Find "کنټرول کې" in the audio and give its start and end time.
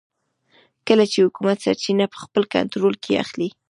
2.55-3.19